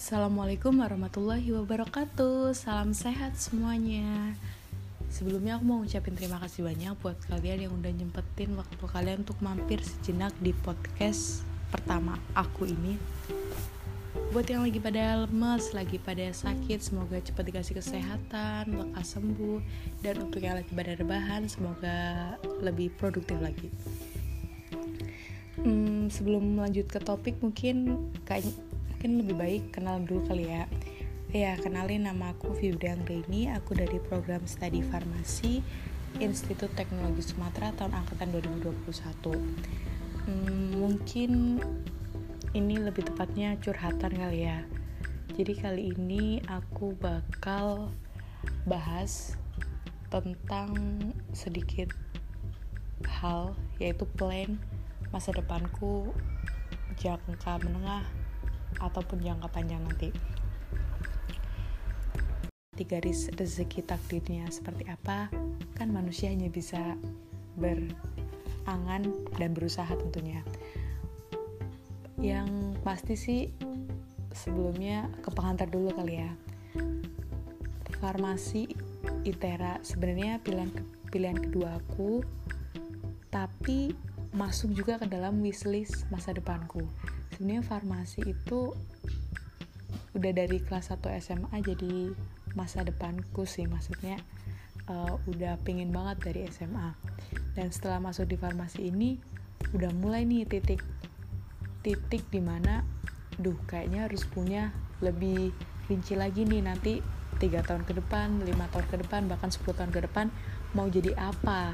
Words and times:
Assalamualaikum 0.00 0.80
warahmatullahi 0.80 1.52
wabarakatuh. 1.60 2.56
Salam 2.56 2.96
sehat 2.96 3.36
semuanya. 3.36 4.32
Sebelumnya 5.12 5.60
aku 5.60 5.64
mau 5.68 5.84
ucapin 5.84 6.16
terima 6.16 6.40
kasih 6.40 6.64
banyak 6.64 6.96
buat 7.04 7.20
kalian 7.28 7.68
yang 7.68 7.72
udah 7.76 7.92
nyempetin 7.92 8.56
waktu 8.56 8.80
kalian 8.80 9.28
untuk 9.28 9.36
mampir 9.44 9.76
sejenak 9.84 10.32
di 10.40 10.56
podcast 10.56 11.44
pertama 11.68 12.16
aku 12.32 12.64
ini. 12.64 12.96
Buat 14.32 14.48
yang 14.48 14.64
lagi 14.64 14.80
pada 14.80 15.28
lemes, 15.28 15.76
lagi 15.76 16.00
pada 16.00 16.32
sakit, 16.32 16.80
semoga 16.80 17.20
cepat 17.20 17.44
dikasih 17.52 17.76
kesehatan, 17.84 18.72
lekas 18.72 19.20
sembuh. 19.20 19.60
Dan 20.00 20.24
untuk 20.24 20.40
yang 20.40 20.56
lagi 20.56 20.72
pada 20.72 20.96
rebahan, 20.96 21.44
semoga 21.44 22.40
lebih 22.64 22.88
produktif 22.96 23.36
lagi. 23.36 23.68
Hmm, 25.60 26.08
Sebelum 26.08 26.56
lanjut 26.56 26.88
ke 26.88 27.04
topik 27.04 27.36
mungkin 27.44 28.08
kayak 28.24 28.48
mungkin 29.00 29.24
lebih 29.24 29.36
baik 29.40 29.64
kenal 29.72 29.96
dulu 30.04 30.28
kali 30.28 30.52
ya 30.52 30.68
Ya, 31.32 31.56
kenalin 31.56 32.04
nama 32.04 32.36
aku 32.36 32.52
Fibri 32.52 32.92
Anggreni, 32.92 33.48
aku 33.48 33.72
dari 33.72 33.96
program 33.96 34.44
studi 34.44 34.84
farmasi 34.84 35.64
Institut 36.20 36.68
Teknologi 36.76 37.24
Sumatera 37.24 37.72
tahun 37.80 37.96
angkatan 37.96 38.28
2021. 38.60 39.40
Hmm, 40.28 40.74
mungkin 40.76 41.62
ini 42.52 42.76
lebih 42.76 43.08
tepatnya 43.08 43.56
curhatan 43.62 44.10
kali 44.10 44.44
ya. 44.44 44.66
Jadi 45.32 45.52
kali 45.56 45.82
ini 45.96 46.44
aku 46.50 46.92
bakal 47.00 47.94
bahas 48.68 49.38
tentang 50.12 50.76
sedikit 51.32 51.88
hal 53.08 53.56
yaitu 53.80 54.04
plan 54.18 54.60
masa 55.08 55.32
depanku 55.32 56.12
jangka 57.00 57.62
menengah 57.64 58.19
ataupun 58.78 59.18
jangka 59.18 59.50
panjang 59.50 59.82
nanti. 59.82 60.14
Di 62.70 62.84
garis 62.86 63.28
rezeki 63.34 63.84
takdirnya 63.84 64.46
seperti 64.48 64.86
apa 64.88 65.28
kan 65.76 65.90
manusia 65.90 66.30
hanya 66.30 66.48
bisa 66.48 66.94
berangan 67.58 69.10
dan 69.36 69.50
berusaha 69.52 69.90
tentunya. 69.98 70.40
Yang 72.20 72.48
pasti 72.86 73.14
sih 73.18 73.40
sebelumnya 74.30 75.10
ke 75.20 75.28
pengantar 75.34 75.66
dulu 75.66 75.90
kali 75.92 76.22
ya. 76.22 76.30
Farmasi 78.00 78.64
itera 79.28 79.76
sebenarnya 79.84 80.40
pilihan 80.40 80.72
pilihan 81.12 81.36
kedua 81.36 81.76
aku 81.76 82.24
tapi 83.28 83.92
masuk 84.32 84.72
juga 84.72 84.96
ke 84.96 85.06
dalam 85.10 85.42
wishlist 85.42 86.06
masa 86.08 86.32
depanku 86.32 86.86
sebenarnya 87.40 87.64
farmasi 87.64 88.36
itu 88.36 88.76
udah 90.12 90.32
dari 90.36 90.60
kelas 90.60 90.92
1 90.92 91.24
SMA 91.24 91.56
jadi 91.64 92.12
masa 92.52 92.84
depanku 92.84 93.48
sih 93.48 93.64
maksudnya 93.64 94.20
uh, 94.92 95.16
udah 95.24 95.56
pengen 95.64 95.88
banget 95.88 96.20
dari 96.20 96.44
SMA 96.52 96.92
dan 97.56 97.72
setelah 97.72 97.96
masuk 97.96 98.28
di 98.28 98.36
farmasi 98.36 98.92
ini 98.92 99.16
udah 99.72 99.88
mulai 99.96 100.28
nih 100.28 100.44
titik 100.44 100.84
titik 101.80 102.28
di 102.28 102.44
mana 102.44 102.84
duh 103.40 103.56
kayaknya 103.64 104.04
harus 104.04 104.28
punya 104.28 104.76
lebih 105.00 105.56
rinci 105.88 106.20
lagi 106.20 106.44
nih 106.44 106.60
nanti 106.60 107.00
tiga 107.40 107.64
tahun 107.64 107.88
ke 107.88 108.04
depan, 108.04 108.44
lima 108.44 108.68
tahun 108.68 108.84
ke 108.84 108.96
depan, 109.00 109.24
bahkan 109.32 109.48
10 109.48 109.64
tahun 109.72 109.88
ke 109.96 110.04
depan 110.12 110.28
mau 110.76 110.84
jadi 110.92 111.16
apa 111.16 111.72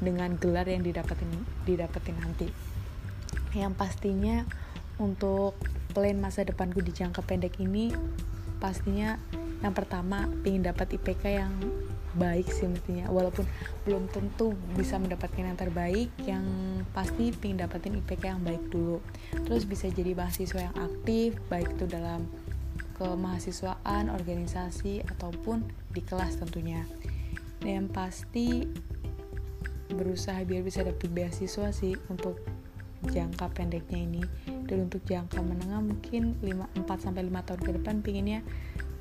dengan 0.00 0.40
gelar 0.40 0.64
yang 0.64 0.80
didapetin 0.80 1.28
didapetin 1.68 2.16
nanti. 2.16 2.48
Yang 3.52 3.76
pastinya 3.76 4.48
untuk 5.02 5.58
plan 5.90 6.16
masa 6.22 6.46
depanku 6.46 6.78
di 6.80 6.94
jangka 6.94 7.20
pendek 7.26 7.58
ini 7.58 7.90
pastinya 8.62 9.18
yang 9.62 9.74
pertama 9.74 10.30
pengen 10.46 10.66
dapat 10.66 10.94
IPK 10.94 11.24
yang 11.42 11.54
baik 12.14 12.50
sih 12.50 12.68
mestinya. 12.68 13.08
Walaupun 13.08 13.46
belum 13.88 14.10
tentu 14.12 14.52
bisa 14.76 15.00
mendapatkan 15.00 15.42
yang 15.42 15.58
terbaik 15.58 16.10
yang 16.26 16.44
pasti 16.92 17.32
pengen 17.32 17.64
dapatin 17.64 17.98
IPK 17.98 18.22
yang 18.36 18.42
baik 18.44 18.62
dulu. 18.68 18.98
Terus 19.48 19.64
bisa 19.64 19.88
jadi 19.88 20.12
mahasiswa 20.12 20.70
yang 20.70 20.76
aktif 20.76 21.38
baik 21.48 21.72
itu 21.78 21.88
dalam 21.88 22.28
kemahasiswaan 23.00 24.12
organisasi 24.12 25.02
ataupun 25.08 25.64
di 25.90 26.02
kelas 26.04 26.38
tentunya. 26.38 26.84
Dan 27.62 27.86
yang 27.86 27.88
pasti 27.88 28.66
berusaha 29.92 30.40
biar 30.44 30.64
bisa 30.64 30.82
dapet 30.82 31.08
beasiswa 31.12 31.68
sih 31.70 31.94
untuk 32.08 32.40
jangka 33.02 33.50
pendeknya 33.50 33.98
ini 33.98 34.22
dan 34.72 34.88
untuk 34.88 35.04
jangka 35.04 35.36
menengah 35.44 35.84
mungkin 35.84 36.40
5, 36.40 36.88
4 36.88 37.04
sampai 37.04 37.28
5 37.28 37.44
tahun 37.44 37.60
ke 37.60 37.70
depan 37.76 38.00
pinginnya 38.00 38.40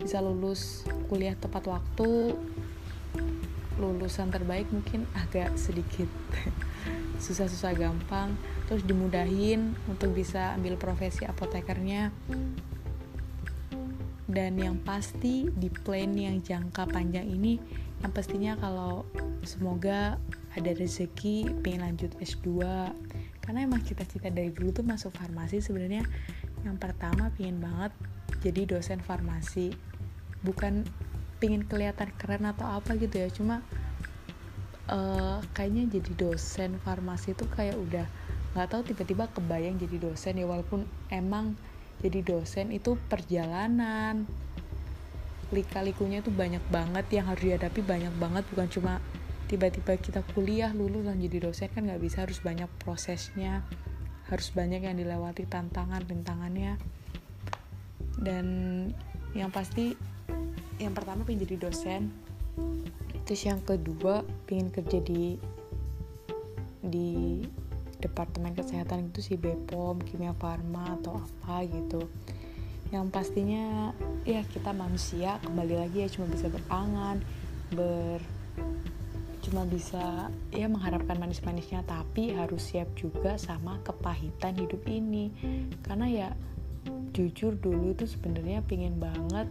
bisa 0.00 0.24
lulus 0.24 0.88
kuliah 1.12 1.36
tepat 1.36 1.68
waktu 1.68 2.32
lulusan 3.76 4.32
terbaik 4.32 4.64
mungkin 4.72 5.04
agak 5.12 5.52
sedikit. 5.60 6.08
Susah-susah 7.24 7.76
gampang 7.76 8.32
terus 8.64 8.80
dimudahin 8.88 9.76
untuk 9.84 10.16
bisa 10.16 10.56
ambil 10.56 10.80
profesi 10.80 11.28
apotekernya. 11.28 12.16
Dan 14.24 14.56
yang 14.56 14.80
pasti 14.80 15.52
di 15.52 15.68
plan 15.68 16.16
yang 16.16 16.40
jangka 16.40 16.88
panjang 16.88 17.28
ini 17.28 17.60
yang 18.00 18.12
pastinya 18.14 18.56
kalau 18.56 19.04
semoga 19.44 20.16
ada 20.56 20.70
rezeki 20.72 21.60
pengen 21.60 21.92
lanjut 21.92 22.12
S2 22.24 22.56
karena 23.48 23.64
emang 23.64 23.80
cita-cita 23.80 24.28
dari 24.28 24.52
dulu 24.52 24.76
tuh 24.76 24.84
masuk 24.84 25.16
farmasi 25.16 25.64
sebenarnya 25.64 26.04
yang 26.68 26.76
pertama 26.76 27.32
pengen 27.32 27.64
banget 27.64 27.96
jadi 28.44 28.68
dosen 28.68 29.00
farmasi. 29.00 29.72
Bukan 30.44 30.84
pengen 31.40 31.64
kelihatan 31.64 32.12
keren 32.20 32.44
atau 32.44 32.68
apa 32.68 33.00
gitu 33.00 33.16
ya 33.16 33.32
cuma 33.32 33.64
uh, 34.92 35.40
kayaknya 35.56 35.96
jadi 35.96 36.28
dosen 36.28 36.76
farmasi 36.84 37.32
itu 37.32 37.48
kayak 37.48 37.80
udah 37.80 38.04
nggak 38.52 38.68
tahu 38.68 38.82
tiba-tiba 38.84 39.24
kebayang 39.32 39.80
jadi 39.80 39.96
dosen 39.96 40.36
ya 40.36 40.44
walaupun 40.44 40.84
emang 41.08 41.56
jadi 42.04 42.20
dosen 42.20 42.68
itu 42.68 43.00
perjalanan. 43.08 44.28
Lika-likunya 45.48 46.20
itu 46.20 46.28
banyak 46.28 46.60
banget 46.68 47.06
yang 47.16 47.32
harus 47.32 47.48
dihadapi 47.48 47.80
banyak 47.80 48.12
banget 48.20 48.44
bukan 48.52 48.68
cuma 48.68 49.00
tiba-tiba 49.48 49.96
kita 49.96 50.20
kuliah 50.36 50.70
lulus 50.76 51.08
dan 51.08 51.18
jadi 51.18 51.48
dosen 51.48 51.72
kan 51.72 51.88
nggak 51.88 52.00
bisa. 52.04 52.28
Harus 52.28 52.44
banyak 52.44 52.68
prosesnya 52.84 53.64
harus 54.28 54.52
banyak 54.52 54.84
yang 54.84 54.96
dilewati 54.96 55.48
tantangan 55.48 56.04
rintangannya. 56.04 56.76
Dan 58.20 58.46
yang 59.32 59.48
pasti 59.48 59.96
yang 60.76 60.92
pertama 60.92 61.24
pengen 61.24 61.48
jadi 61.48 61.68
dosen. 61.68 62.12
Terus 63.24 63.42
yang 63.44 63.60
kedua 63.64 64.24
pengen 64.44 64.68
kerja 64.68 65.00
di 65.00 65.40
di 66.84 67.42
departemen 67.98 68.54
kesehatan 68.54 69.10
itu 69.10 69.20
si 69.20 69.34
Bepom, 69.34 69.98
kimia 70.04 70.36
farma 70.36 70.96
atau 71.00 71.18
apa 71.18 71.66
gitu. 71.66 72.06
Yang 72.88 73.06
pastinya 73.12 73.92
ya 74.24 74.44
kita 74.44 74.72
manusia 74.72 75.40
kembali 75.44 75.74
lagi 75.76 76.04
ya 76.04 76.08
cuma 76.08 76.28
bisa 76.30 76.48
berangan 76.48 77.20
ber 77.72 78.20
cuma 79.48 79.64
bisa 79.64 80.28
ya 80.52 80.68
mengharapkan 80.68 81.16
manis-manisnya 81.16 81.80
tapi 81.88 82.36
harus 82.36 82.68
siap 82.68 82.92
juga 82.92 83.40
sama 83.40 83.80
kepahitan 83.80 84.60
hidup 84.60 84.84
ini. 84.84 85.32
Karena 85.80 86.04
ya 86.04 86.28
jujur 87.16 87.56
dulu 87.56 87.96
itu 87.96 88.04
sebenarnya 88.04 88.60
pingin 88.68 89.00
banget 89.00 89.48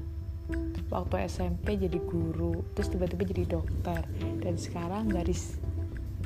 waktu 0.93 1.27
SMP 1.27 1.75
jadi 1.75 1.97
guru 1.97 2.61
terus 2.77 2.93
tiba-tiba 2.93 3.25
jadi 3.25 3.43
dokter. 3.57 4.05
Dan 4.37 4.61
sekarang 4.61 5.09
garis 5.09 5.57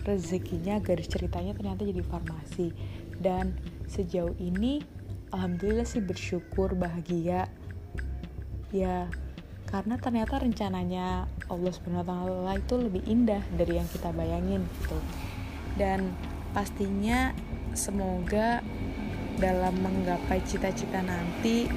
rezekinya 0.04 0.84
garis 0.84 1.08
ceritanya 1.08 1.56
ternyata 1.56 1.88
jadi 1.88 2.04
farmasi. 2.04 2.76
Dan 3.24 3.56
sejauh 3.88 4.36
ini 4.36 4.84
alhamdulillah 5.32 5.88
sih 5.88 6.04
bersyukur 6.04 6.76
bahagia. 6.76 7.48
Ya 8.76 9.08
karena 9.72 9.96
ternyata 9.96 10.36
rencananya 10.44 11.32
Allah 11.48 11.72
SWT 11.72 12.12
itu 12.60 12.76
lebih 12.76 13.04
indah 13.08 13.40
dari 13.56 13.80
yang 13.80 13.88
kita 13.88 14.12
bayangin 14.12 14.68
gitu. 14.84 15.00
Dan 15.80 16.12
pastinya 16.52 17.32
semoga 17.72 18.60
dalam 19.40 19.80
menggapai 19.80 20.44
cita-cita 20.44 21.00
nanti 21.00 21.72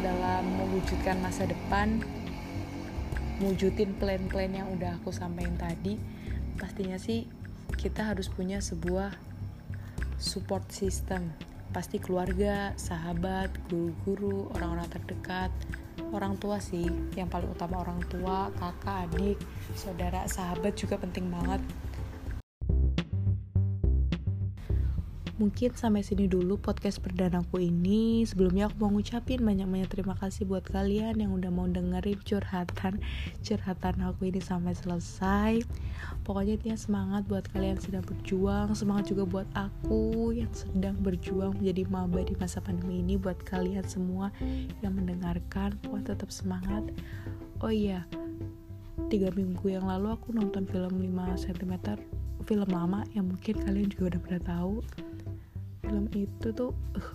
dalam 0.00 0.44
mewujudkan 0.56 1.20
masa 1.20 1.44
depan 1.44 2.00
mewujudin 3.40 3.96
plan-plan 3.96 4.52
yang 4.52 4.68
udah 4.72 4.96
aku 5.00 5.12
sampaikan 5.12 5.56
tadi 5.56 5.96
pastinya 6.56 6.96
sih 7.00 7.24
kita 7.76 8.12
harus 8.12 8.28
punya 8.28 8.60
sebuah 8.60 9.16
support 10.20 10.68
system 10.68 11.32
pasti 11.70 12.02
keluarga, 12.02 12.74
sahabat, 12.74 13.50
guru-guru, 13.70 14.50
orang-orang 14.58 14.88
terdekat, 14.90 15.50
orang 16.10 16.34
tua 16.38 16.58
sih 16.58 16.86
yang 17.14 17.30
paling 17.30 17.50
utama 17.50 17.82
orang 17.82 18.02
tua, 18.10 18.50
kakak, 18.58 19.10
adik, 19.10 19.38
saudara, 19.78 20.26
sahabat 20.26 20.74
juga 20.74 20.98
penting 20.98 21.30
banget 21.30 21.62
mungkin 25.40 25.72
sampai 25.72 26.04
sini 26.04 26.28
dulu 26.28 26.60
podcast 26.60 27.00
perdanaku 27.00 27.64
ini. 27.64 28.28
Sebelumnya 28.28 28.68
aku 28.68 28.84
mau 28.84 28.92
ngucapin 28.92 29.40
banyak-banyak 29.40 29.88
terima 29.88 30.12
kasih 30.12 30.44
buat 30.44 30.68
kalian 30.68 31.16
yang 31.16 31.32
udah 31.32 31.48
mau 31.48 31.64
dengerin 31.64 32.20
curhatan 32.20 33.00
curhatan 33.40 34.04
aku 34.04 34.28
ini 34.28 34.36
sampai 34.36 34.76
selesai. 34.76 35.64
Pokoknya 36.28 36.60
intinya 36.60 36.76
semangat 36.76 37.24
buat 37.24 37.48
kalian 37.56 37.80
sedang 37.80 38.04
berjuang, 38.04 38.76
semangat 38.76 39.08
juga 39.16 39.24
buat 39.24 39.48
aku 39.56 40.36
yang 40.36 40.52
sedang 40.52 41.00
berjuang 41.00 41.56
menjadi 41.56 41.88
maba 41.88 42.20
di 42.20 42.36
masa 42.36 42.60
pandemi 42.60 43.00
ini 43.00 43.16
buat 43.16 43.40
kalian 43.48 43.88
semua 43.88 44.28
yang 44.84 44.92
mendengarkan. 44.92 45.72
Pokoknya 45.80 46.12
tetap 46.12 46.28
semangat. 46.28 46.84
Oh 47.64 47.72
iya, 47.72 48.04
tiga 49.08 49.32
minggu 49.32 49.72
yang 49.72 49.88
lalu 49.88 50.12
aku 50.12 50.36
nonton 50.36 50.68
film 50.68 51.00
5 51.00 51.48
cm 51.48 51.96
film 52.44 52.68
lama 52.72 53.04
yang 53.12 53.28
mungkin 53.28 53.56
kalian 53.62 53.88
juga 53.92 54.16
udah 54.16 54.20
pernah 54.20 54.42
tahu 54.42 54.74
film 55.90 56.06
itu 56.14 56.54
tuh 56.54 56.70
uh, 56.94 57.10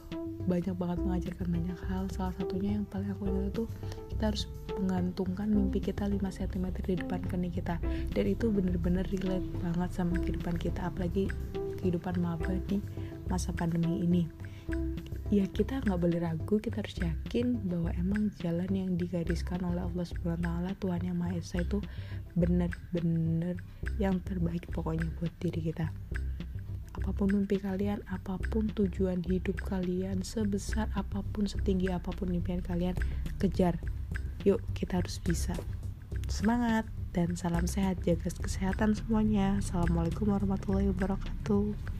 banyak 0.51 0.75
banget 0.75 0.99
mengajarkan 0.99 1.47
banyak 1.47 1.79
hal. 1.87 2.03
Salah 2.11 2.35
satunya 2.35 2.75
yang 2.75 2.83
paling 2.91 3.07
aku 3.07 3.23
ingat 3.31 3.55
tuh 3.55 3.67
kita 4.11 4.35
harus 4.35 4.43
menggantungkan 4.75 5.47
mimpi 5.47 5.79
kita 5.79 6.03
5 6.03 6.19
cm 6.19 6.65
di 6.83 6.93
depan 6.99 7.23
kening 7.23 7.55
kita. 7.55 7.79
Dan 8.11 8.25
itu 8.27 8.51
bener-bener 8.51 9.07
relate 9.15 9.47
banget 9.63 9.89
sama 9.95 10.19
kehidupan 10.19 10.59
kita 10.59 10.91
apalagi 10.91 11.31
kehidupan 11.79 12.19
maba 12.19 12.51
di 12.67 12.83
masa 13.31 13.55
pandemi 13.55 14.03
ini. 14.03 14.27
Ya 15.31 15.47
kita 15.47 15.79
nggak 15.81 15.95
boleh 15.95 16.19
ragu 16.19 16.59
kita 16.59 16.83
harus 16.83 16.99
yakin 16.99 17.63
bahwa 17.65 17.95
emang 17.95 18.29
jalan 18.43 18.69
yang 18.75 18.91
digariskan 18.99 19.63
oleh 19.63 19.87
Allah 19.87 20.05
Taala 20.37 20.71
Tuhan 20.77 21.01
yang 21.01 21.17
Maha 21.17 21.39
Esa 21.39 21.63
itu 21.63 21.79
bener-bener 22.35 23.55
yang 23.97 24.19
terbaik 24.21 24.67
pokoknya 24.69 25.07
buat 25.17 25.33
diri 25.41 25.73
kita 25.73 25.89
apa 26.95 27.11
pun 27.11 27.27
mimpi 27.27 27.59
kalian, 27.59 27.99
apa 28.07 28.39
pun 28.39 28.71
tujuan 28.71 29.19
hidup 29.27 29.59
kalian, 29.67 30.23
sebesar 30.23 30.87
apa 30.95 31.19
pun, 31.35 31.43
setinggi 31.43 31.91
apa 31.91 32.15
pun 32.15 32.31
impian 32.31 32.63
kalian, 32.63 32.95
kejar. 33.35 33.75
Yuk, 34.47 34.63
kita 34.71 35.03
harus 35.03 35.19
bisa. 35.19 35.51
Semangat 36.31 36.87
dan 37.11 37.35
salam 37.35 37.67
sehat, 37.67 37.99
jaga 38.07 38.31
kesehatan 38.31 38.95
semuanya. 38.95 39.59
Assalamualaikum 39.59 40.31
warahmatullahi 40.31 40.87
wabarakatuh. 40.95 41.94